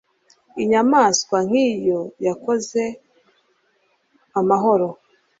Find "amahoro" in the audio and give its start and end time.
4.39-4.87